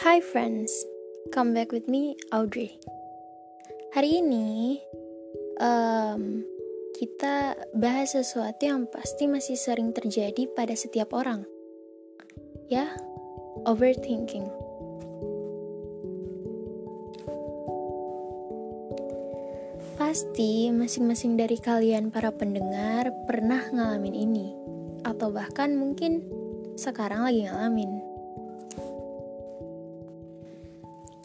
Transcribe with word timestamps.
Hi 0.00 0.16
friends, 0.24 0.72
come 1.28 1.52
back 1.52 1.76
with 1.76 1.84
me 1.84 2.16
Audrey. 2.32 2.72
Hari 3.92 4.24
ini 4.24 4.80
um, 5.60 6.40
kita 6.96 7.52
bahas 7.76 8.16
sesuatu 8.16 8.64
yang 8.64 8.88
pasti 8.88 9.28
masih 9.28 9.60
sering 9.60 9.92
terjadi 9.92 10.48
pada 10.56 10.72
setiap 10.72 11.12
orang. 11.12 11.44
Ya, 12.72 12.96
overthinking. 13.68 14.48
Pasti 20.00 20.72
masing-masing 20.72 21.36
dari 21.36 21.60
kalian 21.60 22.08
para 22.08 22.32
pendengar 22.32 23.12
pernah 23.28 23.68
ngalamin 23.68 24.16
ini 24.16 24.48
atau 25.04 25.28
bahkan 25.28 25.76
mungkin 25.76 26.24
sekarang 26.80 27.28
lagi 27.28 27.44
ngalamin. 27.44 28.09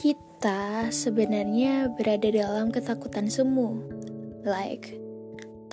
Kita 0.05 0.93
sebenarnya 0.93 1.89
berada 1.97 2.29
dalam 2.29 2.69
ketakutan 2.69 3.25
semu. 3.25 3.81
Like, 4.45 4.93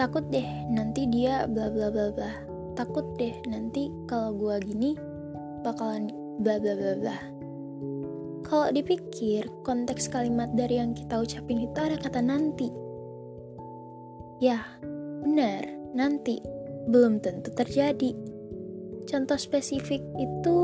takut 0.00 0.24
deh 0.32 0.48
nanti 0.72 1.05
dia 1.05 1.45
bla 1.45 1.68
bla 1.68 1.92
bla 1.92 2.08
bla. 2.16 2.32
Takut 2.72 3.05
deh 3.20 3.36
nanti 3.45 3.92
kalau 4.08 4.32
gua 4.32 4.56
gini 4.56 4.96
bakalan 5.60 6.08
bla 6.41 6.56
bla 6.56 6.72
bla 6.72 6.92
bla. 6.96 7.16
Kalau 8.48 8.72
dipikir, 8.72 9.52
konteks 9.68 10.08
kalimat 10.08 10.48
dari 10.56 10.80
yang 10.80 10.96
kita 10.96 11.20
ucapin 11.20 11.69
itu 11.69 11.77
ada 11.77 12.00
kata 12.00 12.24
nanti. 12.24 12.72
Ya, 14.41 14.64
benar, 15.20 15.69
nanti 15.92 16.41
belum 16.88 17.20
tentu 17.20 17.52
terjadi. 17.52 18.16
Contoh 19.05 19.36
spesifik 19.36 20.00
itu 20.17 20.58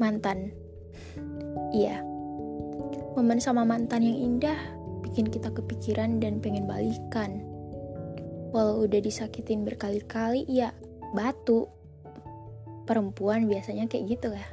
mantan. 0.00 0.69
Iya, 1.70 2.02
momen 3.14 3.38
sama 3.38 3.62
mantan 3.62 4.02
yang 4.02 4.18
indah 4.18 4.58
bikin 5.06 5.26
kita 5.26 5.50
kepikiran 5.50 6.22
dan 6.22 6.38
pengen 6.38 6.66
balikan. 6.66 7.42
Walau 8.50 8.86
udah 8.86 8.98
disakitin 8.98 9.62
berkali-kali, 9.62 10.46
ya 10.50 10.74
batu. 11.14 11.70
Perempuan 12.86 13.46
biasanya 13.46 13.86
kayak 13.86 14.18
gitu 14.18 14.34
ya. 14.34 14.46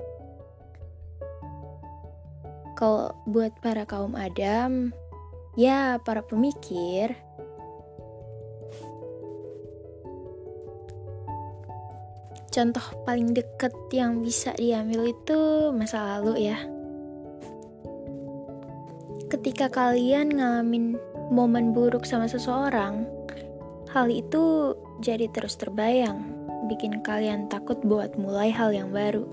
Kalau 2.78 3.10
buat 3.26 3.58
para 3.58 3.90
kaum 3.90 4.14
Adam, 4.14 4.94
ya 5.58 5.98
para 6.06 6.22
pemikir, 6.22 7.18
contoh 12.50 12.84
paling 13.04 13.36
deket 13.36 13.74
yang 13.92 14.24
bisa 14.24 14.56
diambil 14.56 15.12
itu 15.12 15.72
masa 15.76 16.18
lalu 16.18 16.50
ya 16.52 16.60
ketika 19.28 19.68
kalian 19.68 20.32
ngalamin 20.40 20.96
momen 21.28 21.76
buruk 21.76 22.08
sama 22.08 22.32
seseorang, 22.32 23.04
hal 23.92 24.08
itu 24.08 24.76
jadi 25.04 25.28
terus 25.36 25.60
terbayang, 25.60 26.24
bikin 26.72 27.04
kalian 27.04 27.52
takut 27.52 27.78
buat 27.84 28.16
mulai 28.16 28.50
hal 28.52 28.72
yang 28.72 28.90
baru. 28.96 29.28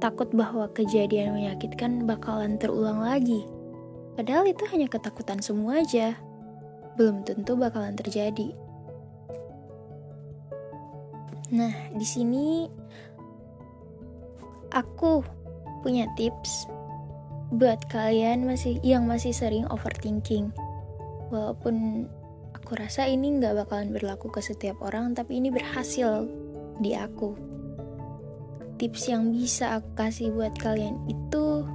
Takut 0.00 0.32
bahwa 0.34 0.66
kejadian 0.74 1.36
menyakitkan 1.36 2.08
bakalan 2.08 2.58
terulang 2.58 3.04
lagi. 3.04 3.46
Padahal 4.18 4.50
itu 4.50 4.66
hanya 4.72 4.90
ketakutan 4.90 5.38
semua 5.38 5.84
aja. 5.84 6.18
Belum 6.98 7.22
tentu 7.22 7.54
bakalan 7.54 7.94
terjadi. 7.94 8.52
Nah, 11.52 11.72
di 11.92 12.06
sini 12.08 12.64
aku 14.72 15.20
punya 15.84 16.08
tips 16.16 16.64
buat 17.52 17.84
kalian 17.92 18.48
masih 18.48 18.80
yang 18.80 19.04
masih 19.04 19.36
sering 19.36 19.68
overthinking. 19.68 20.48
Walaupun 21.28 22.08
aku 22.56 22.80
rasa 22.80 23.04
ini 23.04 23.36
nggak 23.36 23.68
bakalan 23.68 23.92
berlaku 23.92 24.32
ke 24.32 24.40
setiap 24.40 24.80
orang, 24.80 25.12
tapi 25.12 25.44
ini 25.44 25.52
berhasil 25.52 26.24
di 26.80 26.96
aku. 26.96 27.36
Tips 28.80 29.12
yang 29.12 29.28
bisa 29.28 29.76
aku 29.76 29.92
kasih 29.92 30.32
buat 30.32 30.56
kalian 30.56 31.04
itu 31.04 31.68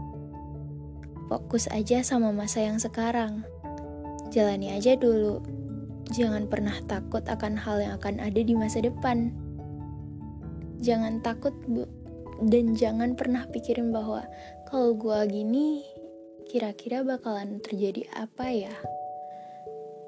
fokus 1.29 1.69
aja 1.69 2.01
sama 2.01 2.33
masa 2.33 2.65
yang 2.65 2.81
sekarang. 2.81 3.45
Jalani 4.33 4.73
aja 4.73 4.97
dulu. 4.97 5.45
Jangan 6.09 6.49
pernah 6.49 6.73
takut 6.89 7.21
akan 7.29 7.53
hal 7.61 7.77
yang 7.77 7.93
akan 8.01 8.17
ada 8.17 8.41
di 8.41 8.57
masa 8.57 8.81
depan. 8.81 9.46
Jangan 10.81 11.25
takut 11.25 11.53
dan 12.45 12.77
jangan 12.77 13.17
pernah 13.17 13.49
pikirin 13.49 13.89
bahwa 13.89 14.21
kalau 14.69 14.93
gue 14.93 15.19
gini 15.29 15.81
kira-kira 16.45 17.01
bakalan 17.01 17.59
terjadi 17.59 18.05
apa 18.13 18.45
ya? 18.53 18.75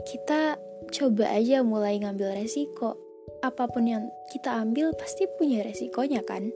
Kita 0.05 0.55
coba 0.89 1.25
aja 1.35 1.65
mulai 1.65 1.99
ngambil 1.99 2.37
resiko. 2.37 2.95
Apa 3.39 3.71
pun 3.71 3.87
yang 3.87 4.03
kita 4.31 4.51
ambil 4.61 4.91
pasti 4.95 5.25
punya 5.39 5.63
resikonya 5.63 6.21
kan? 6.23 6.51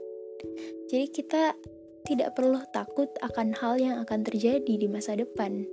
Jadi 0.92 1.06
kita 1.10 1.56
tidak 2.04 2.36
perlu 2.36 2.60
takut 2.68 3.08
akan 3.24 3.56
hal 3.56 3.80
yang 3.80 3.96
akan 4.04 4.20
terjadi 4.20 4.60
di 4.76 4.86
masa 4.88 5.16
depan. 5.16 5.64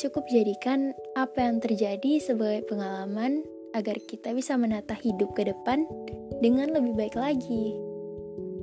Cukup 0.00 0.24
jadikan 0.32 0.96
apa 1.12 1.44
yang 1.44 1.60
terjadi 1.60 2.16
sebagai 2.16 2.64
pengalaman 2.64 3.44
agar 3.76 4.00
kita 4.00 4.32
bisa 4.32 4.56
menata 4.56 4.96
hidup 4.96 5.36
ke 5.36 5.44
depan 5.44 5.84
dengan 6.40 6.72
lebih 6.72 6.96
baik 6.96 7.16
lagi. 7.16 7.76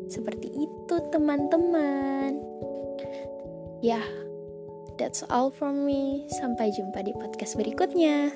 Seperti 0.10 0.50
itu 0.50 0.96
teman-teman. 1.14 2.42
Ya, 3.86 4.02
that's 4.98 5.22
all 5.30 5.54
from 5.54 5.86
me. 5.86 6.26
Sampai 6.42 6.74
jumpa 6.74 7.06
di 7.06 7.14
podcast 7.14 7.54
berikutnya. 7.56 8.34